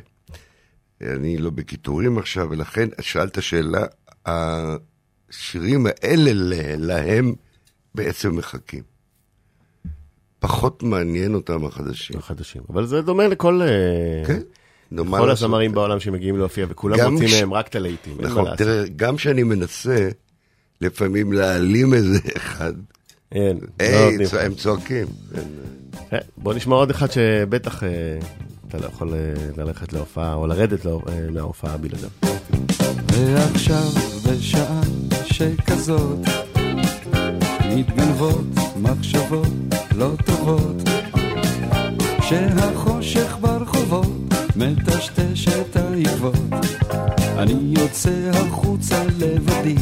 [1.01, 3.85] אני לא בקיטורים עכשיו, ולכן שאלת שאלה,
[4.25, 6.31] השירים האלה
[6.77, 7.33] להם
[7.95, 8.83] בעצם מחכים.
[10.39, 12.17] פחות מעניין אותם החדשים.
[12.17, 13.61] החדשים, אבל זה דומה לכל...
[14.93, 15.09] אה, כן.
[15.09, 18.17] כל הזמרים בעולם שמגיעים להופיע, וכולם רוצים מהם רק את הלהיטים.
[18.19, 20.09] נכון, תראה, גם כשאני מנסה
[20.81, 22.73] לפעמים להעלים איזה אחד,
[23.31, 25.07] אין, היי, לא הם צועקים.
[26.13, 27.89] אה, בוא נשמע עוד אחד שבטח אה,
[28.67, 29.13] אתה לא יכול
[29.57, 30.85] ללכת להופעה, או לרדת
[31.31, 32.09] מההופעה בלעדיו.
[33.09, 33.83] ועכשיו
[34.25, 34.81] בשעה
[35.25, 36.19] שכזאת
[37.75, 38.45] מתגנבות
[38.81, 39.47] מחשבות
[39.95, 40.75] לא טובות
[42.21, 44.16] שהחושך ברחובות
[44.57, 46.35] מטשטש את העקבות.
[47.37, 49.75] אני יוצא החוצה לבדי.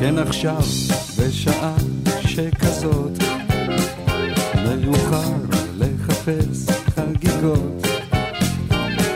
[0.00, 0.62] כן עכשיו
[1.18, 1.74] בשעה
[2.20, 3.12] שכזאת
[4.64, 5.32] מאוחר
[5.78, 7.86] לחפש חגיגות.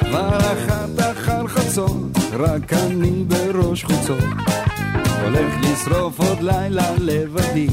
[0.01, 4.25] כבר אחת אחר חצות רק אני בראש חוצות.
[5.23, 7.69] הולך לשרוף עוד לילה לבדי.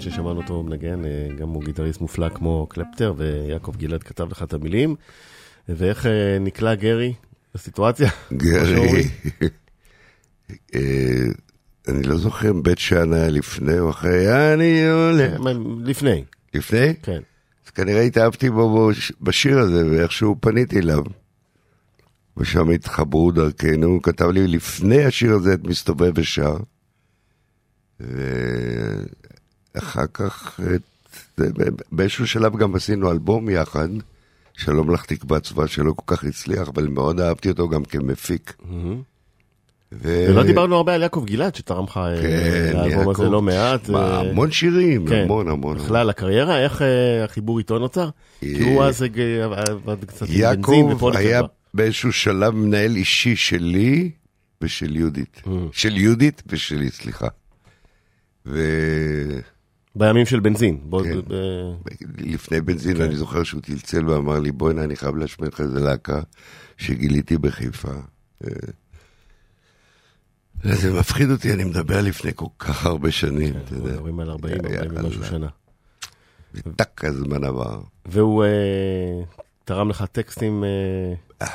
[0.00, 4.52] ששמענו אותו מנגן, אה, גם הוא גיטריסט מופלא כמו קלפטר, ויעקב גלעד כתב לך את
[4.52, 4.96] המילים.
[5.68, 7.14] ואיך אה, נקלע גרי
[7.54, 8.10] לסיטואציה?
[8.32, 8.88] גרי,
[10.74, 11.24] אה,
[11.88, 15.28] אני לא זוכר אם בית שאן היה לפני או אחרי, אני עולה.
[15.84, 16.24] לפני.
[16.54, 16.94] לפני?
[17.02, 17.20] כן.
[17.66, 18.90] אז כנראה התאהבתי בו
[19.20, 21.02] בשיר הזה, ואיכשהו פניתי אליו.
[22.36, 26.56] ושם התחברו דרכנו, הוא כתב לי לפני השיר הזה את מסתובב ושר.
[29.74, 30.82] ואחר כך, את...
[31.92, 33.88] באיזשהו שלב גם עשינו אלבום יחד,
[34.52, 38.54] שלום לך תקבע צבא, שלא כל כך הצליח, אבל מאוד אהבתי אותו גם כמפיק.
[39.92, 40.26] ו...
[40.28, 43.88] ולא דיברנו הרבה על יעקב גלעד שתרם לך אה, כן, לאלבום הזה לא מעט.
[43.88, 45.22] מה, המון שירים, כן.
[45.24, 45.78] המון המון.
[45.78, 46.82] בכלל, הקריירה, איך
[47.24, 48.08] החיבור איתו נוצר?
[48.40, 49.02] כי הוא אז
[49.42, 51.40] עבד קצת עם בנזין יעקב היה
[51.74, 54.10] באיזשהו שלב מנהל אישי שלי
[54.62, 55.42] ושל יהודית.
[55.44, 55.48] Mm.
[55.72, 57.28] של יהודית ושלי, סליחה.
[60.00, 60.78] בימים של בנזין.
[60.82, 61.18] בוא, כן.
[61.28, 61.34] ב...
[62.18, 63.02] לפני בנזין כן.
[63.02, 66.20] אני זוכר שהוא צלצל ואמר לי, בוא'נה, אני חייב להשמיע לך איזה להקה
[66.76, 67.92] שגיליתי בחיפה.
[68.44, 68.50] אה,
[70.64, 73.90] זה מפחיד אותי, אני מדבר לפני כל כך הרבה שנים, כן, אתה יודע.
[73.90, 75.48] מדברים על 40, 40 ומשהו שנה.
[76.54, 77.80] וטק הזמן עבר.
[78.06, 78.48] והוא אה,
[79.64, 80.64] תרם לך טקסטים...
[80.64, 80.68] אה,
[81.42, 81.46] אה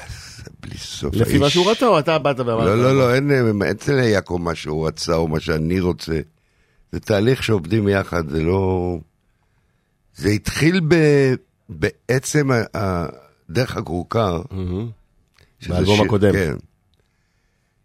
[0.60, 1.16] בלי סוף.
[1.16, 2.66] לפי מה שהוא רצה, או אתה באת ואמרת?
[2.66, 6.20] לא, לא, לא, אין אצל יעקב מה שהוא רצה או מה שאני רוצה.
[6.96, 8.98] זה תהליך שעובדים יחד, זה לא...
[10.16, 10.96] זה התחיל ב...
[11.70, 12.50] בעצם
[13.50, 14.42] דרך הכורכר.
[15.68, 16.34] באלבום הקודם.
[16.34, 16.56] כן.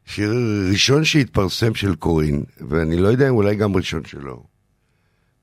[0.05, 0.33] שיר
[0.71, 4.45] ראשון שהתפרסם של קורין, ואני לא יודע אם אולי גם ראשון שלו.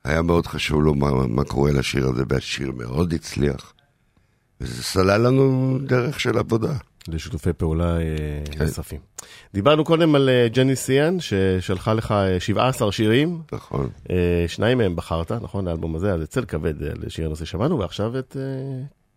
[0.04, 3.74] היה מאוד חשוב לו מה, מה קורה לשיר הזה, והשיר מאוד הצליח.
[4.62, 6.74] וזה סלל לנו דרך של עבודה.
[7.08, 8.02] לשיתופי פעולה אה,
[8.52, 8.64] כן.
[8.64, 9.00] נוספים.
[9.54, 13.42] דיברנו קודם על אה, ג'ני סיאן, ששלחה לך 17 אה, שירים.
[13.52, 13.90] נכון.
[14.48, 18.38] שניים מהם בחרת, נכון, האלבום הזה, אז אצל כבד לשיר הנושא שמענו, ועכשיו את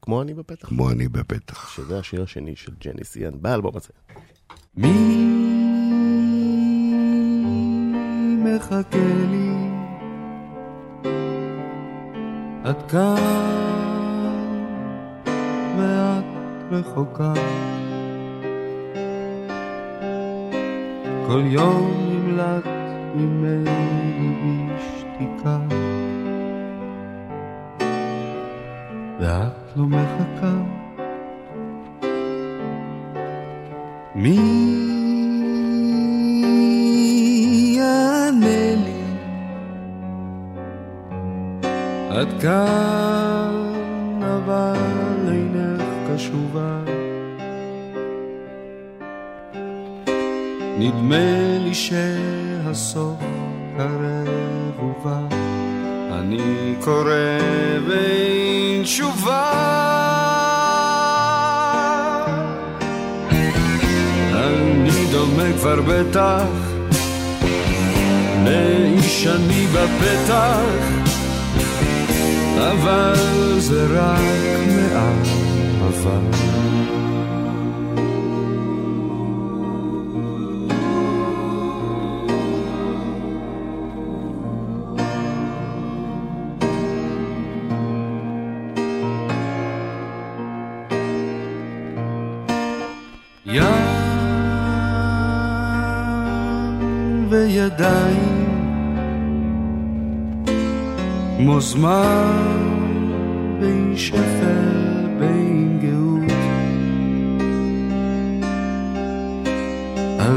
[0.02, 0.68] כמו אני בפתח.
[0.68, 1.76] כמו אני בפתח.
[1.76, 3.88] שזה השיר השני של ג'ני סיאן באלבום הזה.
[4.76, 4.90] מי
[8.44, 8.98] מחכה
[9.30, 9.50] לי?
[12.70, 13.69] את כאן
[16.70, 17.32] רחוקה.
[21.26, 22.66] כל יום נמלט
[23.14, 25.58] ממני בשתיקה
[29.20, 30.54] ואת לא מחכה.
[34.14, 34.49] מי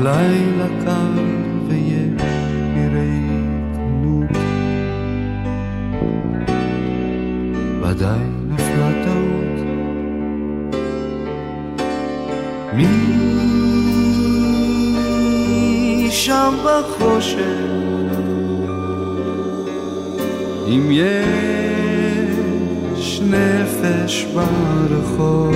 [0.05, 1.21] הלילה קר
[1.67, 2.21] ויש
[2.93, 4.37] ריקנות
[7.81, 9.57] ודאי נפלה טעות
[12.73, 12.87] מי
[16.11, 17.39] שם בחושך?
[20.67, 21.11] אם יש
[23.21, 25.55] נפש ברחוב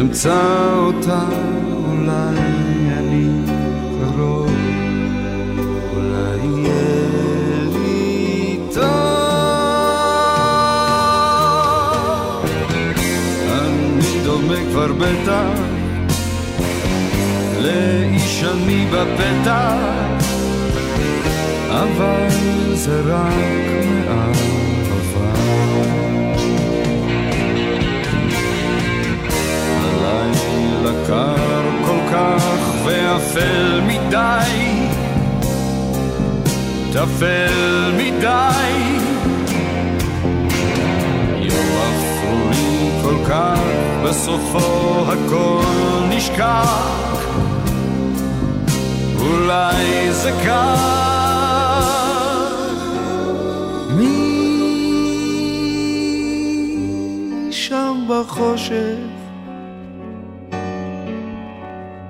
[0.00, 1.22] אמצא אותה
[1.72, 2.36] אולי
[2.98, 3.28] אני
[4.00, 4.50] קרוב
[5.94, 8.82] אולי יהיה לי טוב
[13.52, 15.72] אני דומה כבר בטח
[17.62, 19.74] לאיש אני בפתח,
[21.70, 22.28] אבל
[22.74, 23.34] זה רק
[24.06, 24.51] מאהבה.
[31.12, 32.44] קר כל כך
[32.84, 34.88] ואפל מדי,
[36.92, 38.98] טפל מדי.
[41.36, 43.60] יום אפוי כל כך,
[44.04, 45.62] בסופו הכל
[46.08, 47.26] נשכח.
[49.20, 51.72] אולי זה כך.
[53.96, 54.28] מי
[57.50, 59.11] שם בחושך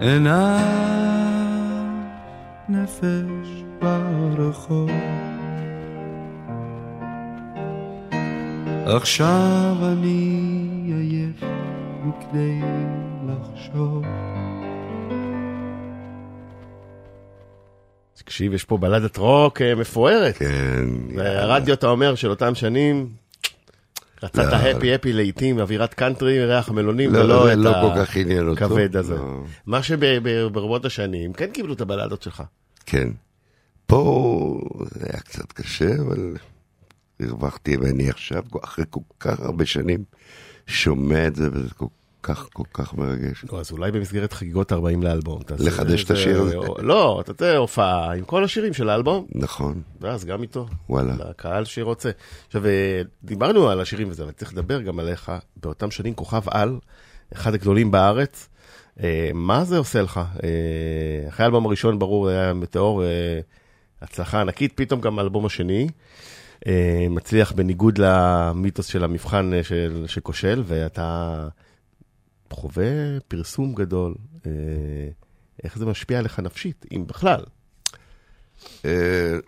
[0.03, 0.59] עיניו
[2.69, 4.91] נפש ברחוב.
[8.87, 10.41] עכשיו אני
[10.87, 11.43] עייף
[12.05, 12.61] מכדי
[13.27, 14.05] לחשוב.
[18.15, 20.37] תקשיב, יש פה בלדת רוק אה, מפוארת.
[20.37, 20.85] כן.
[21.17, 23.09] והרדיו, אתה אומר, של אותם שנים,
[24.23, 24.57] רצת לא.
[24.57, 28.53] הפי הפי לעיתים, אווירת קאנטרי, ריח המלונים, לא, ולא זה את לא.
[28.53, 29.15] הכבד הזה.
[29.15, 29.43] לא.
[29.67, 32.43] מה שברבות השנים, כן קיבלו את הבלדות שלך.
[32.87, 33.09] כן.
[33.87, 36.35] פה זה היה קצת קשה, אבל
[37.21, 40.05] הרווחתי, ואני עכשיו, אחרי כל כך הרבה שנים,
[40.67, 41.87] שומע את זה, וזה כל
[42.23, 43.45] כך, כל כך מרגש.
[43.45, 45.41] נו, אז אולי במסגרת חגיגות 40 לאלבום.
[45.59, 46.57] לחדש את השיר הזה?
[46.79, 50.67] לא, אתה תראה הופעה עם כל השירים של האלבום, נכון, ואז גם איתו.
[50.89, 51.15] וואלה.
[51.31, 52.11] לקהל שרוצה.
[52.47, 55.33] עכשיו, אה, דיברנו על השירים וזה, אבל צריך לדבר גם עליך.
[55.57, 56.79] באותם שנים כוכב על,
[57.33, 58.49] אחד הגדולים בארץ.
[59.03, 60.21] אה, מה זה עושה לך?
[60.43, 63.03] אה, אחרי האלבום הראשון, ברור, היה מטאור,
[64.03, 65.89] הצלחה ענקית, פתאום גם האלבום השני.
[67.11, 71.49] מצליח בניגוד למיתוס של המבחן של, שכושל, ואתה
[72.53, 74.15] חווה פרסום גדול.
[74.47, 74.51] אה,
[75.65, 77.45] איך זה משפיע עליך נפשית, אם בכלל?
[78.85, 79.39] אה,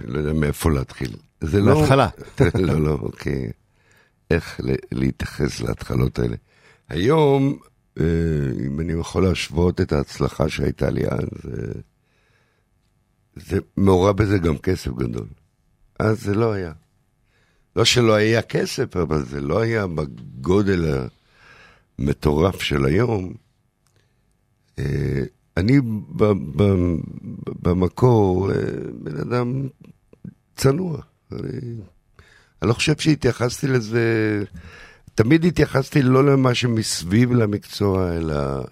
[0.00, 1.16] לא יודע מאיפה להתחיל.
[1.40, 1.74] זה לא...
[1.74, 2.08] מההתחלה.
[2.68, 3.50] לא, לא, אוקיי.
[4.30, 4.60] איך
[4.92, 6.36] להתייחס להתחלות האלה.
[6.88, 7.58] היום,
[8.00, 8.04] אה,
[8.66, 11.80] אם אני יכול להשוות את ההצלחה שהייתה לי אז, אה,
[13.36, 15.26] זה מעורב בזה גם כסף גדול.
[15.98, 16.72] אז זה לא היה.
[17.76, 21.06] לא שלא היה כסף, אבל זה לא היה בגודל
[21.98, 23.34] המטורף של היום.
[24.78, 25.22] אה,
[25.56, 25.80] אני
[27.62, 28.56] במקור אה,
[28.92, 29.68] בן אדם
[30.56, 31.00] צנוע.
[31.32, 31.48] אני,
[32.62, 34.04] אני לא חושב שהתייחסתי לזה,
[35.14, 38.64] תמיד התייחסתי לא למה שמסביב למקצוע, אלא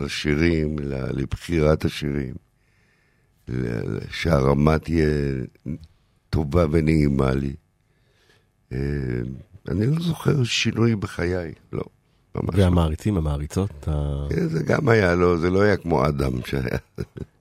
[0.00, 0.76] לשירים,
[1.14, 2.34] לבחירת השירים,
[4.10, 5.08] שהרמה תהיה
[6.30, 7.54] טובה ונעימה לי.
[8.72, 8.78] אה,
[9.68, 11.82] אני לא זוכר שינוי בחיי, לא.
[12.34, 12.62] ממש לא.
[12.62, 14.14] והמעריצים, המעריצות, אתה...
[14.30, 16.78] כן, זה גם היה, לא, זה לא היה כמו אדם שהיה.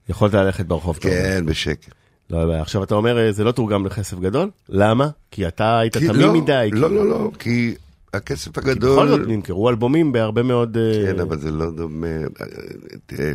[0.10, 0.98] יכולת ללכת ברחוב.
[0.98, 1.94] כן, בשקט.
[2.30, 4.50] לא יודע, עכשיו אתה אומר, אה, זה לא תורגם לכסף גדול?
[4.70, 5.10] למה?
[5.32, 6.70] כי אתה היית כי תמים לא, מדי.
[6.74, 7.76] לא, כי- לא, לא, כי
[8.14, 8.96] הכסף כי הגדול...
[8.96, 10.78] בכל זאת נמכרו אלבומים בהרבה מאוד...
[10.78, 12.08] אה, כן, אבל זה לא דומה.
[13.06, 13.32] תראה,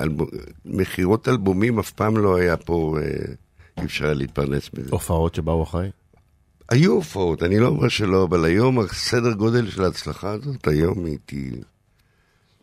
[0.00, 0.28] אלבום-
[0.64, 2.96] מכירות אלבומים אף פעם לא היה פה,
[3.80, 4.88] אי אפשר היה להתפרנס מזה.
[4.90, 5.90] הופעות שבאו אחרי.
[6.68, 11.50] היו הופעות, אני לא אומר שלא, אבל היום הסדר גודל של ההצלחה הזאת, היום הייתי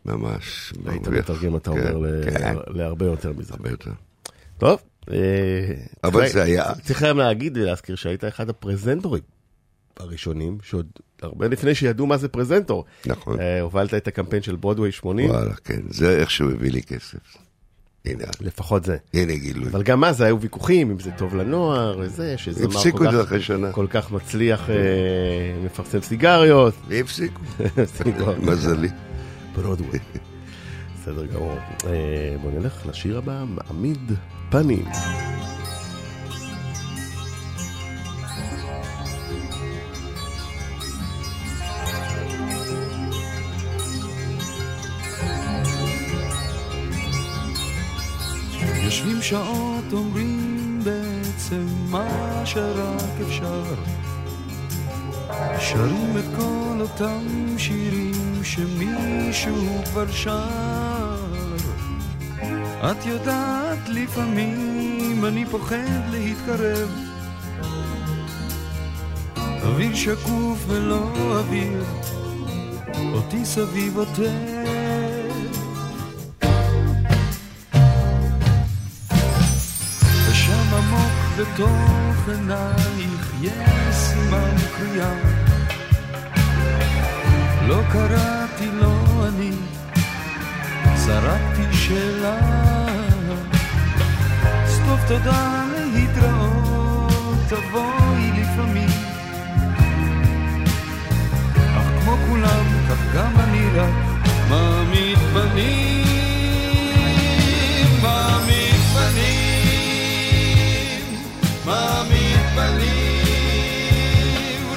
[0.05, 1.23] ממש היית מרוויח.
[1.29, 3.53] מתרגם, אתה כן, אומר, כן, להרבה יותר מזה.
[3.53, 3.91] הרבה יותר.
[4.57, 4.79] טוב.
[5.11, 5.17] אה,
[6.03, 9.23] אבל זה היה- צריך גם להגיד ולהזכיר שהיית אחד הפרזנטורים
[9.97, 10.87] הראשונים, שעוד
[11.21, 12.85] הרבה לפני שידעו מה זה פרזנטור.
[13.05, 13.39] נכון.
[13.39, 17.17] אה, הובלת את הקמפיין של ברודווי 80, וואלה, כן, זה איך שהוא הביא לי כסף.
[18.05, 18.97] הנה, לפחות זה.
[19.13, 19.67] הנה גילוי.
[19.69, 23.17] אבל גם אז היו ויכוחים, אם זה טוב לנוער, וזה, שזמר הפסיקו כל את זה
[23.17, 23.71] כך- אחרי שנה.
[23.71, 24.75] כל כך מצליח, אה,
[25.65, 26.73] מפרסם סיגריות.
[26.87, 27.41] והפסיקו,
[27.97, 28.37] סיגריות.
[28.37, 28.89] מזלי.
[29.55, 29.99] ברודווי.
[31.01, 31.57] בסדר גמור.
[31.87, 31.89] אה,
[32.41, 34.11] בוא נלך לשיר הבא, מעמיד
[34.49, 34.85] פנים.
[49.01, 53.63] יושבים שעות אומרים בעצם מה שרק אפשר.
[55.59, 57.25] שרים את כל אותם
[57.57, 61.15] שירים שמישהו כבר שר.
[62.91, 66.89] את יודעת לפעמים אני פוחד להתקרב.
[69.37, 71.83] אוויר שקוף ולא אוויר.
[73.13, 74.60] אותי סביב עוטף
[81.53, 85.13] בתוך עינייך יש סימן קריאה.
[87.67, 89.51] לא קראתי, לא אני,
[90.95, 92.37] זרקתי שאלה.
[94.65, 98.89] סטופ תודה להתראות, תבואי לפעמים.
[101.77, 103.93] אך כמו כולם, כך גם אני רק
[104.49, 106.20] מעמיד פנים
[111.65, 113.53] מעמיד פנים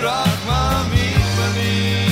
[0.01, 2.05] רק מעמיד פנים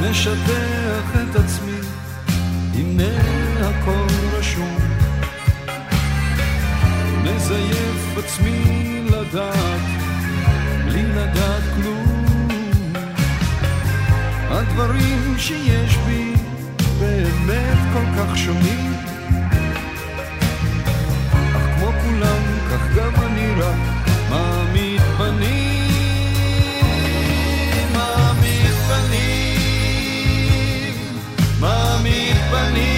[0.00, 1.78] משטח את עצמי
[2.74, 3.18] הנה
[3.60, 4.78] הכל רשום.
[7.24, 9.80] מזייף עצמי לדעת,
[10.84, 12.24] בלי לדעת כלום.
[14.50, 16.43] הדברים שיש בי
[16.98, 18.92] באמת כל כך שונים
[21.56, 23.74] אך כמו כולם, כך גם אני לא רק
[24.30, 25.84] מעמיד פנים
[27.92, 29.58] מעמיד פנים
[31.60, 32.93] מעמיד פנים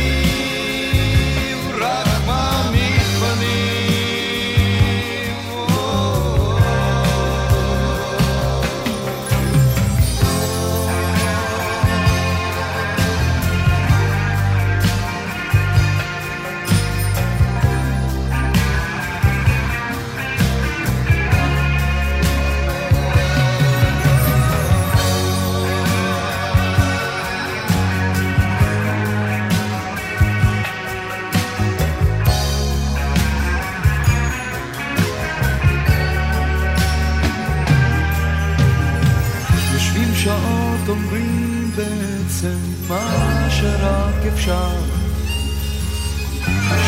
[44.34, 44.70] אפשר.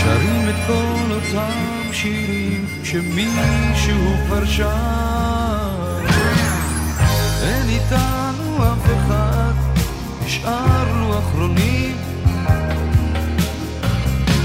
[0.03, 6.07] שרים את כל אותם שירים שמישהו כבר שר.
[7.43, 9.53] אין איתנו אף אחד,
[10.25, 11.97] נשארנו אחרונים.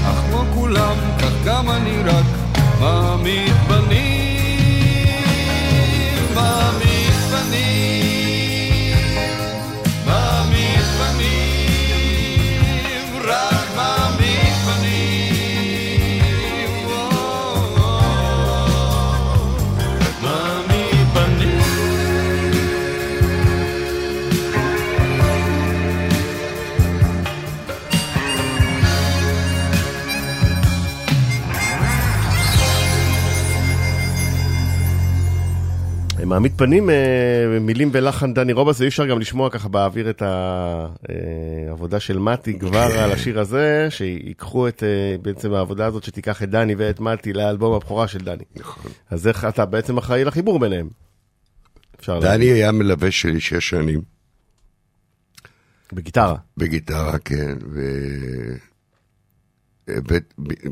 [0.04, 2.24] אך כמו כולם, כך גם אני רק
[2.80, 5.24] מעמיד פנים,
[6.34, 8.23] מעמיד פנים.
[36.34, 40.22] מעמיד פנים, אה, מילים ולחן דני רובס, ואי אפשר גם לשמוע ככה באוויר את
[41.68, 46.50] העבודה של מתי כבר על השיר הזה, שיקחו את אה, בעצם העבודה הזאת שתיקח את
[46.50, 48.44] דני ואת מתי לאלבום הבכורה של דני.
[48.56, 48.92] נכון.
[49.10, 50.88] אז איך אתה בעצם אחראי לחיבור ביניהם?
[52.08, 54.02] דני היה מלווה שלי שש שנים.
[55.92, 56.36] בגיטרה.
[56.56, 57.56] בגיטרה, כן.
[57.72, 57.80] ו...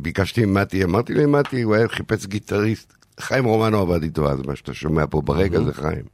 [0.03, 4.57] ביקשתי עם מתי, אמרתי למתי, הוא היה חיפש גיטריסט חיים רומנו עבד איתו אז, מה
[4.57, 6.05] שאתה שומע פה ברגע זה חיים.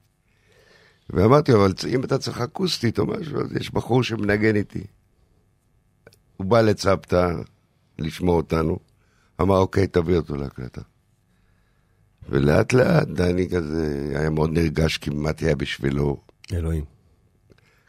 [1.10, 4.84] ואמרתי לו, אבל אם אתה צריך אקוסטית או משהו, אז יש בחור שמנגן איתי.
[6.36, 7.30] הוא בא לצוותא
[7.98, 8.78] לשמוע אותנו,
[9.40, 10.80] אמר, אוקיי, תביא אותו להקלטה.
[12.28, 16.20] ולאט לאט דני כזה היה מאוד נרגש, כמעט היה בשבילו.
[16.52, 16.84] אלוהים.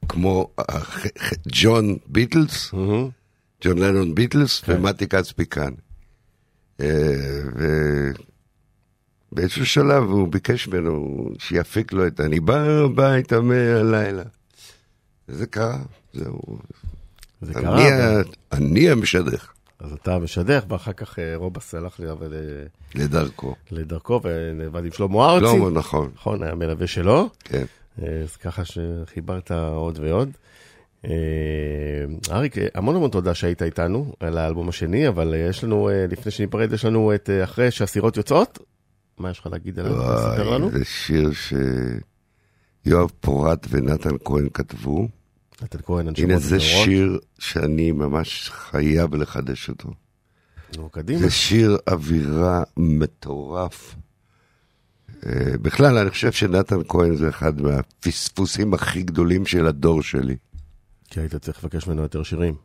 [0.09, 0.49] כמו
[1.47, 2.73] ג'ון ביטלס,
[3.63, 4.75] ג'ון לנון ביטלס כן.
[4.77, 5.73] ומתי כצפי כאן.
[9.29, 14.23] אה, באיזשהו שלב הוא ביקש ממנו שיפיק לו את אני בא הביתה מהלילה.
[15.29, 15.77] וזה קרה,
[16.13, 16.41] זהו.
[17.41, 18.21] זה אני קרה?
[18.51, 19.51] אני המשדך.
[19.79, 22.05] אז אתה משדך, ואחר כך אה, רובס הלך ל...
[22.95, 23.55] לדרכו.
[23.71, 25.45] לדרכו, ועבד עם שלמה ארצי.
[25.45, 26.11] שלמה, נכון.
[26.15, 27.29] נכון, היה מלווה שלו.
[27.43, 27.63] כן.
[28.01, 30.29] אה, אז ככה שחיברת עוד ועוד.
[31.05, 31.11] אה,
[32.31, 36.85] אריק, המון המון תודה שהיית איתנו על האלבום השני, אבל יש לנו, לפני שניפרד, יש
[36.85, 38.59] לנו את אחרי שהסירות יוצאות,
[39.19, 39.93] מה יש לך להגיד עליו?
[39.93, 40.71] תספר לנו.
[40.71, 41.31] זה שיר
[42.85, 45.07] שיואב פורט ונתן כהן כתבו.
[45.61, 49.89] נתן כהן, אנשי הנה זה שיר שאני ממש חייב לחדש אותו.
[50.77, 51.19] נו, קדימה.
[51.19, 53.95] זה שיר אווירה מטורף.
[55.25, 60.35] אה, בכלל, אני חושב שנתן כהן זה אחד מהפספוסים הכי גדולים של הדור שלי.
[61.09, 62.55] כי היית צריך לבקש ממנו יותר שירים.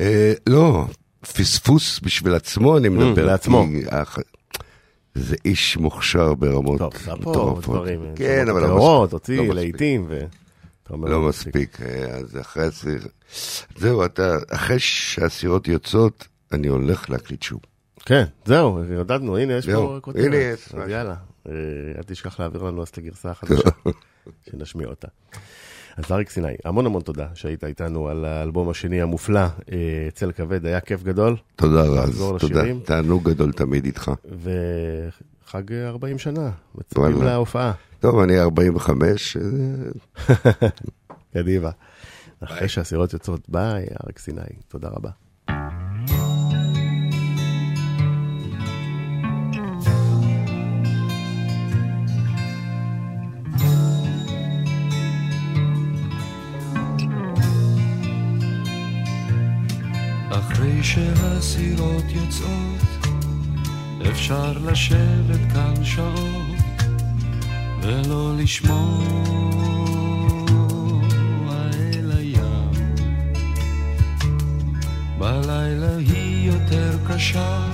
[0.00, 0.86] אה, לא,
[1.20, 3.26] פספוס בשביל עצמו, אני מדבר.
[3.26, 3.66] לעצמו.
[5.16, 6.80] זה איש מוכשר ברמות
[7.20, 7.88] מטורפות.
[8.16, 9.38] כן, אבל לא מספיק.
[9.38, 10.08] לא לעיתים.
[10.90, 13.00] לא, לא מספיק, אה, אז אחרי הסיר...
[13.76, 17.60] זהו, אתה, אחרי שהסירות יוצאות, אני הולך להקליט שוב.
[18.04, 20.24] כן, זהו, יודדנו, הנה, יש פה כותרת.
[20.24, 20.74] הנה יש.
[20.88, 21.14] יאללה,
[21.48, 21.52] אה,
[21.98, 23.70] אל תשכח להעביר לנו אז את הגרסה החדשה,
[24.50, 25.08] שנשמיע אותה.
[25.96, 29.40] אז אריק סיני, המון המון תודה שהיית איתנו על האלבום השני המופלא,
[29.72, 31.36] אה, צל כבד, היה כיף גדול.
[31.56, 34.10] תודה רז, תודה, תענוג גדול תמיד איתך.
[35.44, 37.72] וחג 40 שנה, מצפים להופעה.
[38.00, 39.36] טוב, אני 45.
[41.34, 41.70] קדימה.
[42.40, 45.10] אחרי שהסירות יוצאות, ביי, אריק סיני, תודה רבה.
[60.38, 63.06] אחרי שהסירות יוצאות,
[64.10, 66.82] אפשר לשבת כאן שעות
[67.82, 69.04] ולא לשמוע
[71.74, 72.70] אל הים.
[75.18, 77.66] בלילה היא יותר קשה,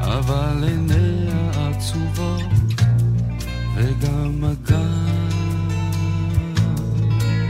[0.00, 2.42] אבל עיניה עצובות,
[3.76, 5.28] וגם הגן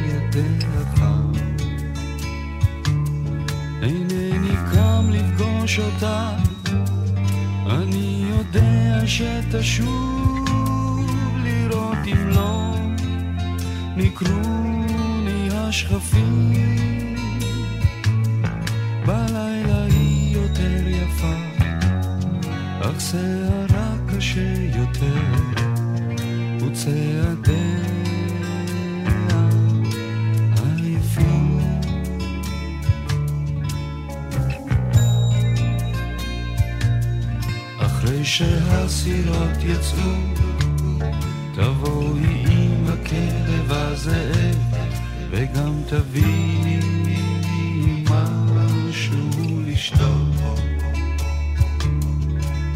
[0.06, 0.73] ידיה
[5.78, 6.30] אותה,
[7.66, 10.48] אני יודע שתשוב
[11.44, 12.74] לראות אם לא
[13.96, 17.16] נקרוני השכפים.
[19.06, 21.34] בלילה היא יותר יפה,
[22.80, 25.22] אך שערה קשה יותר,
[26.56, 27.13] וצעדיה
[38.84, 40.12] שהסירות יצאו,
[41.54, 44.56] תבואי עם הכלב הזאב,
[45.30, 46.80] וגם תביאי
[48.10, 49.28] משהו
[49.66, 50.34] לשתות.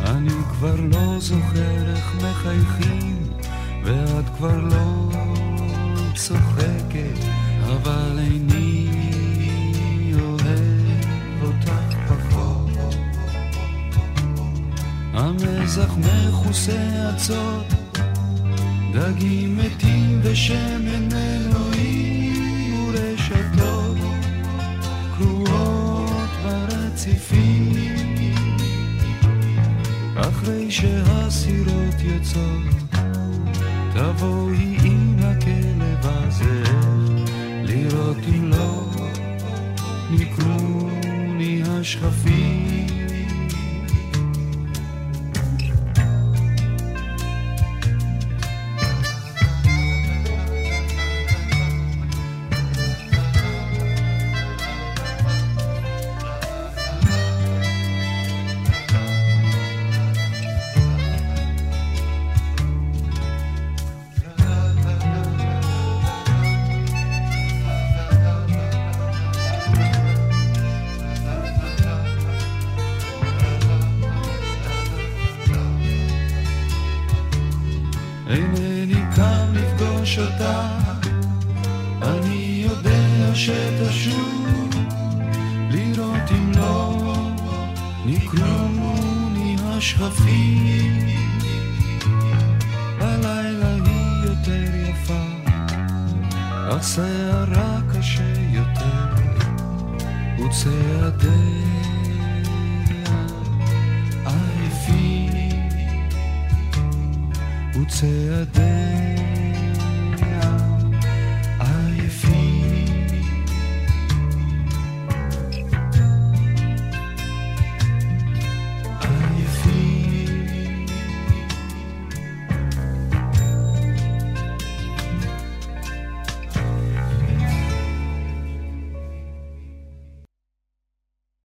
[0.00, 3.16] אני כבר לא זוכר איך מחייכים,
[3.84, 5.10] ואת כבר לא
[6.14, 7.18] צוחקת,
[7.66, 8.47] אבל איני
[15.68, 17.98] המזח מכוסה אצות,
[18.92, 23.96] דגים מתים ושמן אלוהים ורשתות
[25.18, 27.72] קרועות ברציפים.
[30.16, 33.02] אחרי שהסירות יוצאות,
[33.94, 36.62] תבואי עם הכלב הזה,
[37.62, 38.90] לראות אם לא
[40.10, 42.37] נקרוני השכפים.